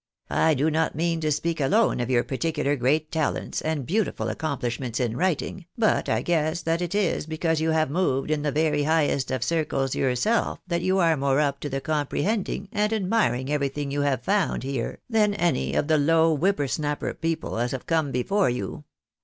[0.31, 4.99] I do not mean to speak alone of your particular great talents and beautiful accomplishments
[4.99, 8.81] in writing, but I guess that it is because you have moved in the very
[8.81, 13.91] highest of circles yourself that you are more up to the comprehending and admiring everything
[13.91, 18.11] you have found here, than any of the low, whipper snapper people as have come
[18.11, 18.83] before you.